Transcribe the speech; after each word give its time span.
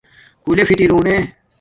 کُولنݣ 0.43 0.67
فُوٹورنݣ 0.67 1.19